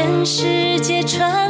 [0.00, 1.49] 全世界传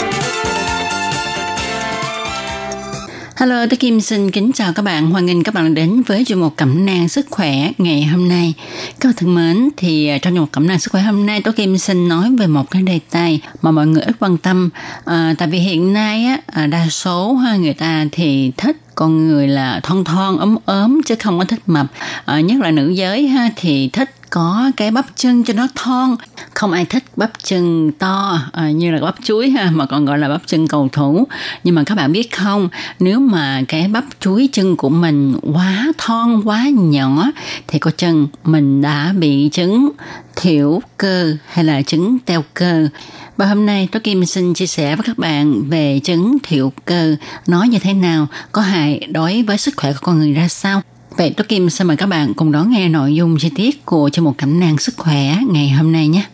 [3.41, 5.11] Hello, tôi Kim xin kính chào các bạn.
[5.11, 8.53] Hoan nghênh các bạn đến với chuyên mục Cẩm nang sức khỏe ngày hôm nay.
[8.99, 11.41] Các bạn thân mến, thì à, trong chuyên mục Cẩm nang sức khỏe hôm nay,
[11.41, 14.69] tôi Kim xin nói về một cái đề tài mà mọi người ít quan tâm.
[15.05, 19.27] À, tại vì hiện nay á, à, đa số ha, người ta thì thích con
[19.27, 21.85] người là thon thon ốm ốm chứ không có thích mập
[22.25, 26.15] à, nhất là nữ giới ha thì thích có cái bắp chân cho nó thon.
[26.53, 30.19] Không ai thích bắp chân to à, như là bắp chuối ha mà còn gọi
[30.19, 31.27] là bắp chân cầu thủ.
[31.63, 35.87] Nhưng mà các bạn biết không nếu mà cái bắp chuối chân của mình quá
[35.97, 37.31] thon quá nhỏ
[37.67, 39.91] thì có chân mình đã bị chứng
[40.35, 42.87] thiểu cơ hay là chứng teo cơ?
[43.37, 47.15] Và hôm nay tôi Kim xin chia sẻ với các bạn về chứng thiểu cơ.
[47.47, 50.81] Nó như thế nào, có hại đối với sức khỏe của con người ra sao.
[51.17, 54.09] Vậy tôi Kim xin mời các bạn cùng đón nghe nội dung chi tiết của
[54.09, 56.25] chương một cẩm nang sức khỏe ngày hôm nay nhé.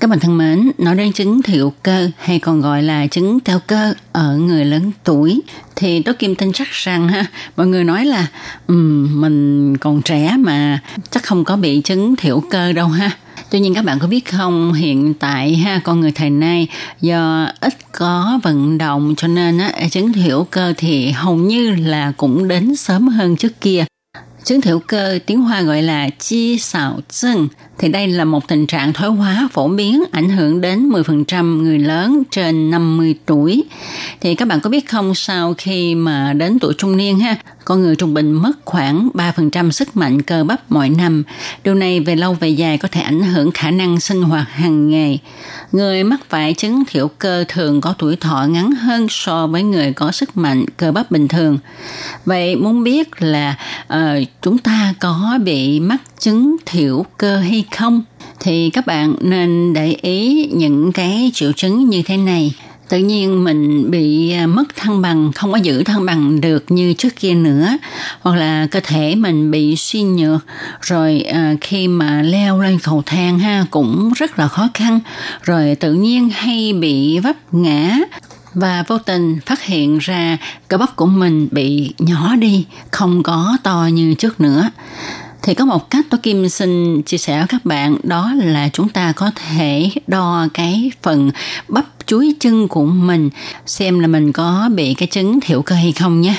[0.00, 3.58] Các bạn thân mến, nói đến chứng thiểu cơ hay còn gọi là chứng teo
[3.66, 5.40] cơ ở người lớn tuổi
[5.76, 7.26] thì tôi Kim tin chắc rằng ha,
[7.56, 8.26] mọi người nói là
[8.66, 13.10] um, mình còn trẻ mà chắc không có bị chứng thiểu cơ đâu ha.
[13.52, 16.68] Tuy nhiên các bạn có biết không, hiện tại ha con người thời nay
[17.00, 22.12] do ít có vận động cho nên á, chứng thiểu cơ thì hầu như là
[22.16, 23.84] cũng đến sớm hơn trước kia.
[24.44, 27.48] Chứng thiểu cơ tiếng Hoa gọi là chi xảo chân
[27.78, 31.78] thì đây là một tình trạng thoái hóa phổ biến ảnh hưởng đến 10% người
[31.78, 33.64] lớn trên 50 tuổi.
[34.20, 37.82] Thì các bạn có biết không sau khi mà đến tuổi trung niên ha, con
[37.82, 41.24] người trung bình mất khoảng 3% sức mạnh cơ bắp mỗi năm.
[41.64, 44.90] Điều này về lâu về dài có thể ảnh hưởng khả năng sinh hoạt hàng
[44.90, 45.18] ngày.
[45.72, 49.92] Người mắc phải chứng thiểu cơ thường có tuổi thọ ngắn hơn so với người
[49.92, 51.58] có sức mạnh cơ bắp bình thường.
[52.24, 53.56] Vậy muốn biết là
[53.94, 53.98] uh,
[54.42, 58.02] chúng ta có bị mắc chứng thiểu cơ hay không
[58.40, 62.54] thì các bạn nên để ý những cái triệu chứng như thế này
[62.92, 66.92] tự nhiên mình bị à, mất thăng bằng không có giữ thăng bằng được như
[66.92, 67.68] trước kia nữa.
[68.20, 70.46] Hoặc là cơ thể mình bị suy nhược
[70.80, 75.00] rồi à, khi mà leo lên cầu thang ha cũng rất là khó khăn.
[75.42, 77.96] Rồi tự nhiên hay bị vấp ngã
[78.54, 80.38] và vô tình phát hiện ra
[80.68, 84.70] cơ bắp của mình bị nhỏ đi không có to như trước nữa
[85.42, 88.88] thì có một cách tôi Kim xin chia sẻ với các bạn đó là chúng
[88.88, 91.30] ta có thể đo cái phần
[91.68, 93.30] bắp chuối chân của mình
[93.66, 96.34] xem là mình có bị cái chứng thiểu cơ hay không nhé.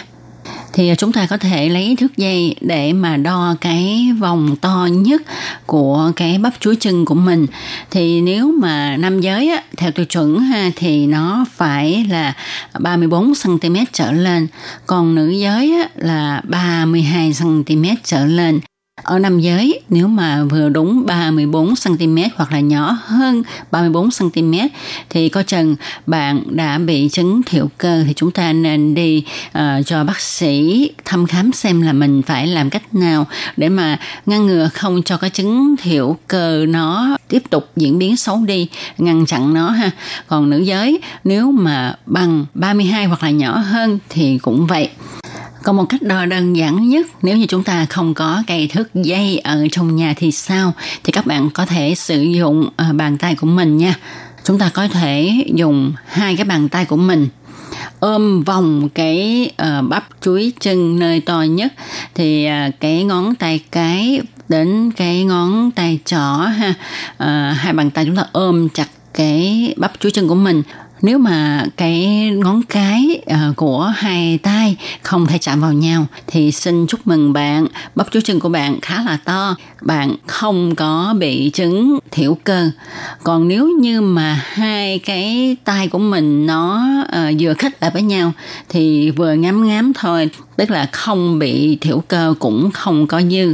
[0.74, 5.22] Thì chúng ta có thể lấy thước dây để mà đo cái vòng to nhất
[5.66, 7.48] của cái bắp chuối chân của mình.
[7.92, 12.34] Thì nếu mà nam giới á, theo tiêu chuẩn ha thì nó phải là
[12.80, 14.48] 34 cm trở lên.
[14.86, 18.60] Còn nữ giới á, là 32 cm trở lên
[19.04, 24.54] ở nam giới, nếu mà vừa đúng 34 cm hoặc là nhỏ hơn 34 cm
[25.10, 29.86] thì có chừng bạn đã bị chứng thiểu cơ thì chúng ta nên đi uh,
[29.86, 33.28] cho bác sĩ thăm khám xem là mình phải làm cách nào
[33.58, 38.18] để mà ngăn ngừa không cho cái chứng thiểu cơ nó tiếp tục diễn biến
[38.18, 39.92] xấu đi, ngăn chặn nó ha.
[40.28, 44.90] Còn nữ giới nếu mà bằng 32 hoặc là nhỏ hơn thì cũng vậy.
[45.64, 48.94] Còn một cách đo đơn giản nhất nếu như chúng ta không có cây thước
[48.94, 50.74] dây ở trong nhà thì sao?
[51.04, 53.96] Thì các bạn có thể sử dụng ờ, bàn tay của mình nha.
[54.44, 57.28] Chúng ta có thể dùng hai cái bàn tay của mình
[58.00, 61.74] ôm vòng cái uh, bắp chuối chân nơi to nhất
[62.16, 67.92] thì uh, cái ngón tay cái đến cái ngón tay trỏ ha uh, hai bàn
[67.92, 70.64] tay chúng ta ôm chặt cái bắp chuối chân của mình
[71.04, 72.06] nếu mà cái
[72.36, 77.34] ngón cái uh, của hai tay không thể chạm vào nhau thì xin chúc mừng
[77.34, 77.68] bạn.
[77.96, 79.56] Bắp chuối chân của bạn khá là to.
[79.82, 82.70] Bạn không có bị chứng thiểu cơ.
[83.24, 88.02] Còn nếu như mà hai cái tay của mình nó uh, vừa khít lại với
[88.02, 88.32] nhau
[88.70, 93.54] thì vừa ngắm ngắm thôi tức là không bị thiểu cơ cũng không có dư.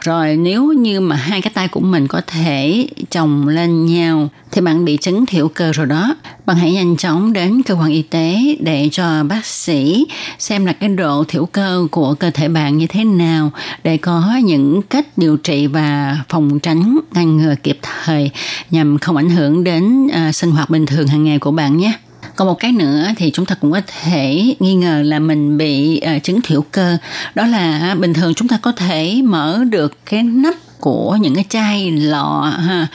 [0.00, 4.60] Rồi nếu như mà hai cái tay của mình có thể chồng lên nhau thì
[4.60, 6.14] bạn bị chứng thiểu cơ rồi đó
[6.46, 10.06] bạn hãy nhanh chóng đến cơ quan y tế để cho bác sĩ
[10.38, 13.50] xem là cái độ thiểu cơ của cơ thể bạn như thế nào
[13.84, 18.30] để có những cách điều trị và phòng tránh ngăn ngừa kịp thời
[18.70, 21.92] nhằm không ảnh hưởng đến uh, sinh hoạt bình thường hàng ngày của bạn nhé.
[22.36, 26.02] Còn một cái nữa thì chúng ta cũng có thể nghi ngờ là mình bị
[26.16, 26.96] uh, chứng thiểu cơ.
[27.34, 30.54] Đó là bình thường chúng ta có thể mở được cái nắp
[30.86, 32.86] của những cái chai lọ ha.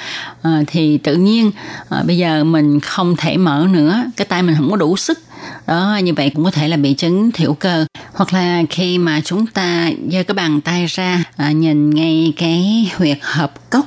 [0.41, 1.51] À, thì tự nhiên
[1.89, 5.19] à, bây giờ mình không thể mở nữa cái tay mình không có đủ sức.
[5.67, 7.85] Đó như vậy cũng có thể là bị chứng thiểu cơ.
[8.13, 12.91] Hoặc là khi mà chúng ta giơ cái bàn tay ra à, nhìn ngay cái
[12.97, 13.85] huyệt hợp cốc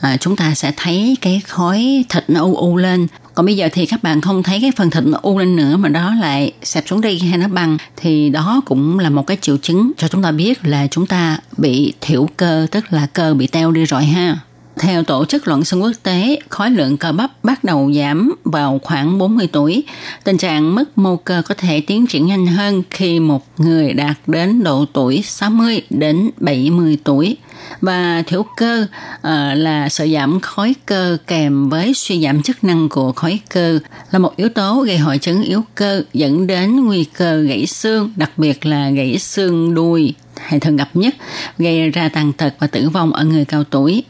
[0.00, 3.68] à, chúng ta sẽ thấy cái khói thịt nó u u lên còn bây giờ
[3.72, 6.52] thì các bạn không thấy cái phần thịt nó u lên nữa mà đó lại
[6.62, 10.08] xẹp xuống đi hay nó bằng, thì đó cũng là một cái triệu chứng cho
[10.08, 13.84] chúng ta biết là chúng ta bị thiểu cơ, tức là cơ bị teo đi
[13.84, 14.38] rồi ha
[14.78, 18.80] theo Tổ chức Loạn xương quốc tế, khối lượng cơ bắp bắt đầu giảm vào
[18.82, 19.84] khoảng 40 tuổi.
[20.24, 24.16] Tình trạng mất mô cơ có thể tiến triển nhanh hơn khi một người đạt
[24.26, 27.36] đến độ tuổi 60 đến 70 tuổi.
[27.80, 28.86] Và thiểu cơ
[29.16, 29.22] uh,
[29.56, 33.78] là sự giảm khối cơ kèm với suy giảm chức năng của khối cơ
[34.10, 38.12] là một yếu tố gây hội chứng yếu cơ dẫn đến nguy cơ gãy xương,
[38.16, 41.14] đặc biệt là gãy xương đuôi hay thường gặp nhất,
[41.58, 44.04] gây ra tàn tật và tử vong ở người cao tuổi.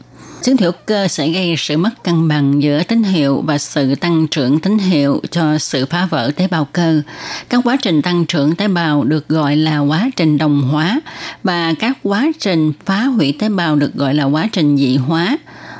[0.45, 4.27] Chứng thiểu cơ sẽ gây sự mất cân bằng giữa tín hiệu và sự tăng
[4.27, 7.01] trưởng tín hiệu cho sự phá vỡ tế bào cơ.
[7.49, 11.01] Các quá trình tăng trưởng tế bào được gọi là quá trình đồng hóa
[11.43, 15.37] và các quá trình phá hủy tế bào được gọi là quá trình dị hóa.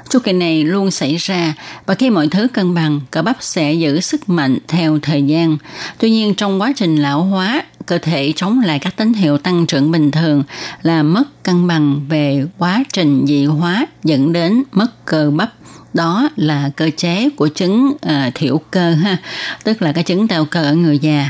[0.09, 1.53] Chu kỳ này luôn xảy ra
[1.85, 5.57] và khi mọi thứ cân bằng, cơ bắp sẽ giữ sức mạnh theo thời gian.
[5.99, 9.65] Tuy nhiên trong quá trình lão hóa, cơ thể chống lại các tín hiệu tăng
[9.65, 10.43] trưởng bình thường
[10.81, 15.53] là mất cân bằng về quá trình dị hóa dẫn đến mất cơ bắp.
[15.93, 19.17] Đó là cơ chế của chứng uh, thiểu cơ ha
[19.63, 21.29] tức là cái chứng teo cơ ở người già.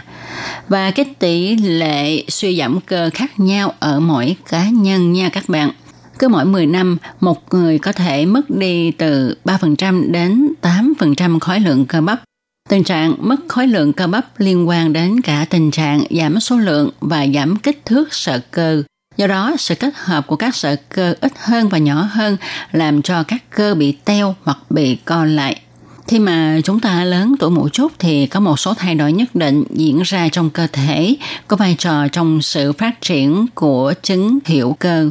[0.67, 5.49] Và cái tỷ lệ suy giảm cơ khác nhau ở mỗi cá nhân nha các
[5.49, 5.71] bạn.
[6.19, 11.59] Cứ mỗi 10 năm, một người có thể mất đi từ 3% đến 8% khối
[11.59, 12.21] lượng cơ bắp.
[12.69, 16.57] Tình trạng mất khối lượng cơ bắp liên quan đến cả tình trạng giảm số
[16.57, 18.83] lượng và giảm kích thước sợi cơ.
[19.17, 22.37] Do đó, sự kết hợp của các sợi cơ ít hơn và nhỏ hơn
[22.71, 25.61] làm cho các cơ bị teo hoặc bị co lại.
[26.07, 29.35] Khi mà chúng ta lớn tuổi một chút thì có một số thay đổi nhất
[29.35, 31.15] định diễn ra trong cơ thể
[31.47, 35.09] có vai trò trong sự phát triển của chứng thiểu cơ.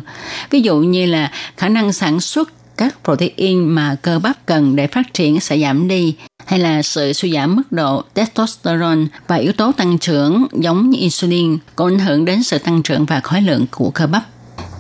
[0.51, 4.87] Ví dụ như là khả năng sản xuất các protein mà cơ bắp cần để
[4.87, 9.53] phát triển sẽ giảm đi hay là sự suy giảm mức độ testosterone và yếu
[9.53, 13.43] tố tăng trưởng giống như insulin, có ảnh hưởng đến sự tăng trưởng và khối
[13.43, 14.23] lượng của cơ bắp.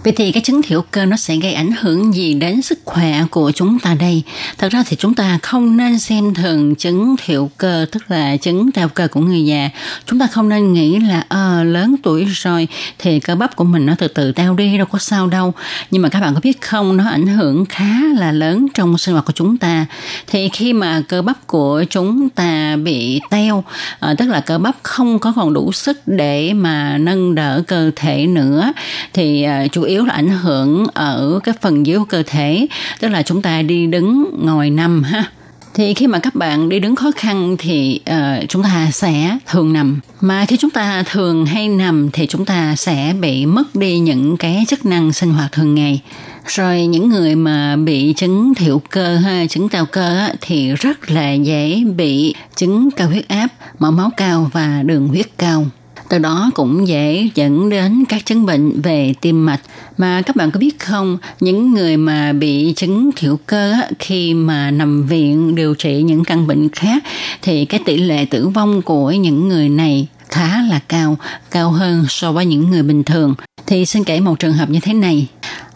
[0.04, 3.24] Vậy thì cái chứng thiểu cơ nó sẽ gây ảnh hưởng gì đến sức khỏe
[3.30, 4.22] của chúng ta đây?
[4.58, 8.72] Thật ra thì chúng ta không nên xem thường chứng thiểu cơ, tức là chứng
[8.72, 9.70] teo cơ của người già.
[10.06, 12.68] Chúng ta không nên nghĩ là à, lớn tuổi rồi
[12.98, 15.52] thì cơ bắp của mình nó từ từ teo đi, đâu có sao đâu.
[15.90, 19.14] Nhưng mà các bạn có biết không, nó ảnh hưởng khá là lớn trong sinh
[19.14, 19.86] hoạt của chúng ta.
[20.26, 23.64] Thì khi mà cơ bắp của chúng ta bị teo,
[24.00, 27.90] à, tức là cơ bắp không có còn đủ sức để mà nâng đỡ cơ
[27.96, 28.72] thể nữa,
[29.12, 32.66] thì à, chủ yếu yếu là ảnh hưởng ở cái phần dưới của cơ thể
[33.00, 35.24] tức là chúng ta đi đứng ngồi nằm ha.
[35.74, 39.72] Thì khi mà các bạn đi đứng khó khăn thì uh, chúng ta sẽ thường
[39.72, 40.00] nằm.
[40.20, 44.36] Mà khi chúng ta thường hay nằm thì chúng ta sẽ bị mất đi những
[44.36, 46.02] cái chức năng sinh hoạt thường ngày.
[46.46, 51.32] Rồi những người mà bị chứng thiểu cơ ha chứng cao cơ thì rất là
[51.32, 53.48] dễ bị chứng cao huyết áp
[53.78, 55.66] mỡ máu cao và đường huyết cao
[56.14, 59.60] từ đó cũng dễ dẫn đến các chứng bệnh về tim mạch.
[59.98, 64.70] Mà các bạn có biết không, những người mà bị chứng thiểu cơ khi mà
[64.70, 67.02] nằm viện điều trị những căn bệnh khác,
[67.42, 71.16] thì cái tỷ lệ tử vong của những người này khá là cao
[71.50, 73.34] cao hơn so với những người bình thường.
[73.66, 75.26] Thì xin kể một trường hợp như thế này.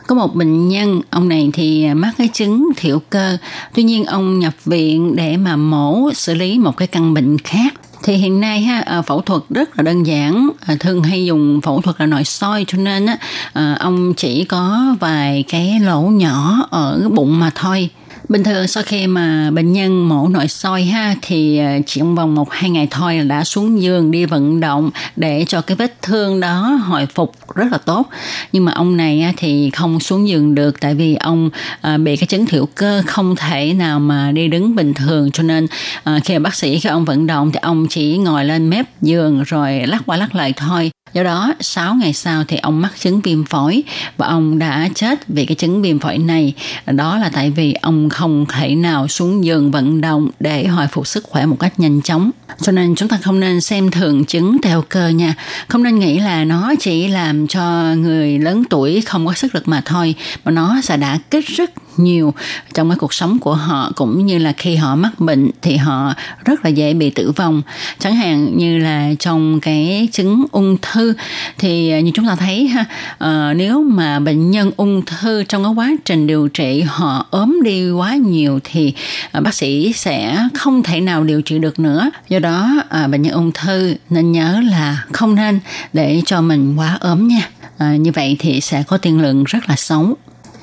[0.06, 3.36] Có một bệnh nhân, ông này thì mắc cái chứng thiểu cơ.
[3.74, 7.74] Tuy nhiên, ông nhập viện để mà mổ, xử lý một cái căn bệnh khác
[8.02, 10.50] thì hiện nay ha ờ, phẫu thuật rất là đơn giản.
[10.66, 13.16] Ờ, thường hay dùng phẫu thuật là nội soi cho nên á
[13.52, 17.90] ờ, ông chỉ có vài cái lỗ nhỏ ở bụng mà thôi.
[18.28, 22.34] Bình thường sau khi mà bệnh nhân mổ nội soi ha, thì chỉ trong vòng
[22.34, 26.02] một hai ngày thôi là đã xuống giường đi vận động để cho cái vết
[26.02, 28.06] thương đó hồi phục rất là tốt.
[28.52, 31.50] Nhưng mà ông này thì không xuống giường được tại vì ông
[31.80, 35.42] à, bị cái chấn thiểu cơ không thể nào mà đi đứng bình thường cho
[35.42, 35.66] nên
[36.04, 38.86] à, khi mà bác sĩ khi ông vận động thì ông chỉ ngồi lên mép
[39.02, 42.92] giường rồi lắc qua lắc lại thôi Do đó, 6 ngày sau thì ông mắc
[42.98, 43.82] chứng viêm phổi
[44.16, 46.54] và ông đã chết vì cái chứng viêm phổi này.
[46.86, 51.06] Đó là tại vì ông không thể nào xuống giường vận động để hồi phục
[51.06, 52.30] sức khỏe một cách nhanh chóng.
[52.60, 55.34] Cho nên chúng ta không nên xem thường chứng theo cơ nha.
[55.68, 59.68] Không nên nghĩ là nó chỉ làm cho người lớn tuổi không có sức lực
[59.68, 60.14] mà thôi,
[60.44, 62.34] mà nó sẽ đã kích rất nhiều
[62.74, 66.14] trong cái cuộc sống của họ cũng như là khi họ mắc bệnh thì họ
[66.44, 67.62] rất là dễ bị tử vong.
[67.98, 71.14] Chẳng hạn như là trong cái chứng ung thư
[71.58, 72.84] thì à, như chúng ta thấy ha
[73.24, 77.60] uh, nếu mà bệnh nhân ung thư trong cái quá trình điều trị họ ốm
[77.64, 78.94] đi quá nhiều thì
[79.38, 82.10] uh, bác sĩ sẽ không thể nào điều trị được nữa.
[82.28, 85.60] Do đó uh, bệnh nhân ung thư nên nhớ là không nên
[85.92, 87.48] để cho mình quá ốm nha.
[87.78, 90.16] À, như vậy thì sẽ có tiên lượng rất là xấu.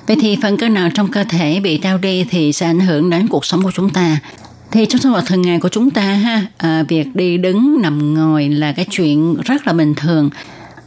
[0.07, 3.09] Vậy thì phần cơ nào trong cơ thể bị đau đi thì sẽ ảnh hưởng
[3.09, 4.19] đến cuộc sống của chúng ta.
[4.71, 8.13] Thì trong sinh hoạt thường ngày của chúng ta ha, à, việc đi đứng nằm
[8.13, 10.29] ngồi là cái chuyện rất là bình thường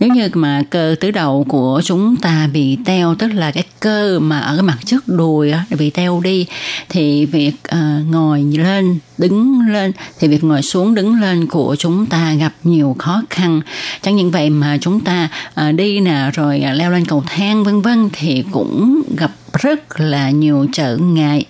[0.01, 4.19] nếu như mà cơ tứ đầu của chúng ta bị teo tức là cái cơ
[4.19, 6.47] mà ở cái mặt trước đùi á, bị teo đi
[6.89, 12.07] thì việc uh, ngồi lên đứng lên thì việc ngồi xuống đứng lên của chúng
[12.07, 13.61] ta gặp nhiều khó khăn.
[14.03, 15.29] Chẳng những vậy mà chúng ta
[15.69, 19.31] uh, đi nè rồi uh, leo lên cầu thang vân vân thì cũng gặp
[19.63, 21.45] rất là nhiều trở ngại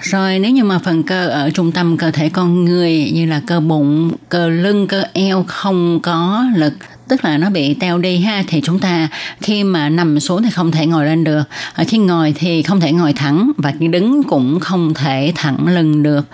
[0.00, 3.40] rồi nếu như mà phần cơ ở trung tâm cơ thể con người như là
[3.46, 6.72] cơ bụng, cơ lưng, cơ eo không có lực
[7.08, 9.08] tức là nó bị teo đi ha thì chúng ta
[9.40, 11.42] khi mà nằm xuống thì không thể ngồi lên được.
[11.74, 15.68] Ở khi ngồi thì không thể ngồi thẳng và khi đứng cũng không thể thẳng
[15.68, 16.26] lưng được.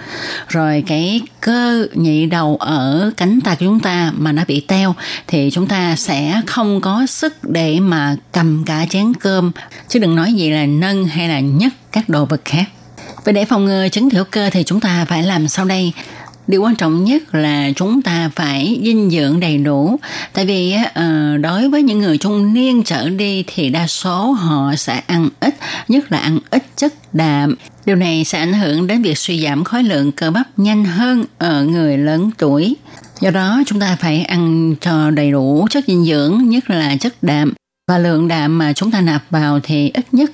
[0.49, 4.95] Rồi cái cơ nhị đầu ở cánh tay của chúng ta mà nó bị teo
[5.27, 9.53] thì chúng ta sẽ không có sức để mà cầm cả chén cơm.
[9.89, 12.65] Chứ đừng nói gì là nâng hay là nhấc các đồ vật khác.
[13.25, 15.93] Vậy để phòng ngừa chứng thiểu cơ thì chúng ta phải làm sau đây.
[16.47, 19.97] Điều quan trọng nhất là chúng ta phải dinh dưỡng đầy đủ.
[20.33, 24.75] Tại vì ờ, đối với những người trung niên trở đi thì đa số họ
[24.77, 25.55] sẽ ăn ít,
[25.89, 27.55] nhất là ăn ít chất đạm.
[27.87, 31.25] Điều này sẽ ảnh hưởng đến việc suy giảm khối lượng cơ bắp nhanh hơn
[31.39, 32.77] ở người lớn tuổi.
[33.21, 37.23] Do đó, chúng ta phải ăn cho đầy đủ chất dinh dưỡng, nhất là chất
[37.23, 37.53] đạm
[37.87, 40.31] và lượng đạm mà chúng ta nạp vào thì ít nhất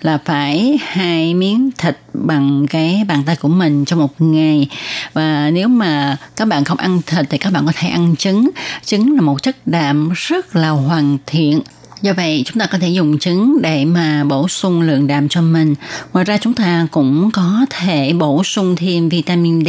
[0.00, 4.68] là phải hai miếng thịt bằng cái bàn tay của mình trong một ngày.
[5.12, 8.50] Và nếu mà các bạn không ăn thịt thì các bạn có thể ăn trứng.
[8.84, 11.60] Trứng là một chất đạm rất là hoàn thiện
[12.02, 15.42] Do vậy, chúng ta có thể dùng trứng để mà bổ sung lượng đạm cho
[15.42, 15.74] mình.
[16.12, 19.68] Ngoài ra chúng ta cũng có thể bổ sung thêm vitamin D.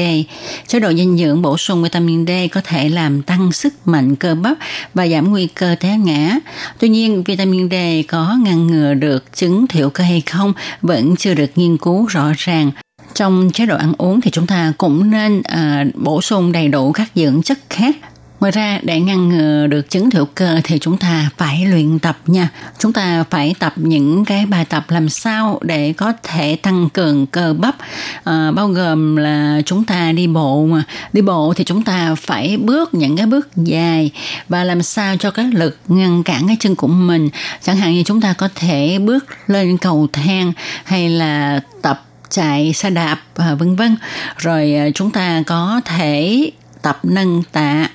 [0.67, 4.35] Chế độ dinh dưỡng bổ sung vitamin D có thể làm tăng sức mạnh cơ
[4.35, 4.57] bắp
[4.93, 6.39] và giảm nguy cơ té ngã.
[6.79, 7.73] Tuy nhiên, vitamin D
[8.07, 12.31] có ngăn ngừa được chứng thiểu cơ hay không vẫn chưa được nghiên cứu rõ
[12.37, 12.71] ràng
[13.13, 16.91] trong chế độ ăn uống thì chúng ta cũng nên à, bổ sung đầy đủ
[16.91, 17.95] các dưỡng chất khác
[18.43, 22.17] Ngoài ra để ngăn ngừa được chứng thiểu cơ thì chúng ta phải luyện tập
[22.27, 22.49] nha.
[22.79, 27.27] Chúng ta phải tập những cái bài tập làm sao để có thể tăng cường
[27.27, 27.75] cơ bắp
[28.23, 30.83] à, bao gồm là chúng ta đi bộ mà
[31.13, 34.11] đi bộ thì chúng ta phải bước những cái bước dài
[34.49, 37.29] và làm sao cho cái lực ngăn cản cái chân của mình.
[37.61, 42.73] Chẳng hạn như chúng ta có thể bước lên cầu thang hay là tập chạy
[42.73, 43.95] xe đạp và vân vân
[44.37, 46.51] rồi ờ, chúng ta có thể
[46.83, 47.89] tập nâng tạ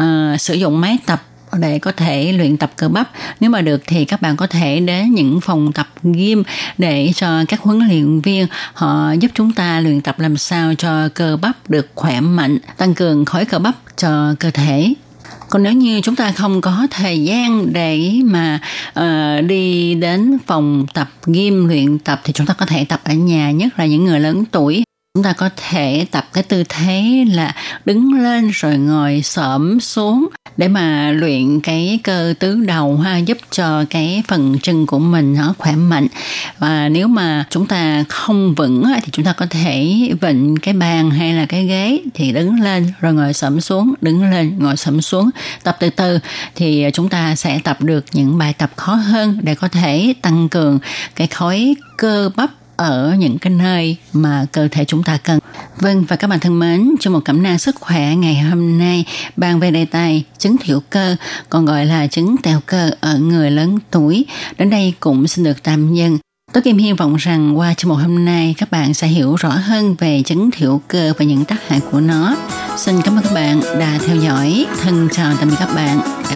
[0.00, 1.22] uh, sử dụng máy tập
[1.58, 3.10] để có thể luyện tập cơ bắp.
[3.40, 6.42] Nếu mà được thì các bạn có thể đến những phòng tập gym
[6.78, 11.08] để cho các huấn luyện viên họ giúp chúng ta luyện tập làm sao cho
[11.14, 14.94] cơ bắp được khỏe mạnh tăng cường khối cơ bắp cho cơ thể.
[15.50, 18.60] Còn nếu như chúng ta không có thời gian để mà
[19.00, 23.14] uh, đi đến phòng tập gym luyện tập thì chúng ta có thể tập ở
[23.14, 24.82] nhà nhất là những người lớn tuổi
[25.14, 30.28] chúng ta có thể tập cái tư thế là đứng lên rồi ngồi xổm xuống
[30.56, 35.34] để mà luyện cái cơ tứ đầu ha, giúp cho cái phần chân của mình
[35.34, 36.06] nó khỏe mạnh.
[36.58, 41.10] Và nếu mà chúng ta không vững thì chúng ta có thể vịnh cái bàn
[41.10, 45.00] hay là cái ghế thì đứng lên rồi ngồi xổm xuống, đứng lên, ngồi xổm
[45.00, 45.30] xuống.
[45.62, 46.18] Tập từ từ
[46.54, 50.48] thì chúng ta sẽ tập được những bài tập khó hơn để có thể tăng
[50.48, 50.78] cường
[51.14, 52.50] cái khối cơ bắp
[52.80, 55.38] ở những cái nơi mà cơ thể chúng ta cần.
[55.78, 59.04] Vâng và các bạn thân mến, trong một cẩm nang sức khỏe ngày hôm nay
[59.36, 61.16] bàn về đề tài chứng thiểu cơ,
[61.48, 64.24] còn gọi là chứng teo cơ ở người lớn tuổi.
[64.58, 66.18] Đến đây cũng xin được tạm dừng.
[66.52, 69.48] Tôi Kim hy vọng rằng qua chương mục hôm nay các bạn sẽ hiểu rõ
[69.48, 72.36] hơn về chứng thiểu cơ và những tác hại của nó.
[72.76, 74.66] Xin cảm ơn các bạn đã theo dõi.
[74.82, 76.20] Thân chào tạm biệt các bạn.